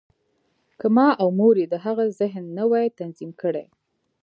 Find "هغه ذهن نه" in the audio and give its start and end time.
1.85-2.63